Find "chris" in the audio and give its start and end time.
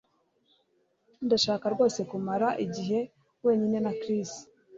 4.01-4.31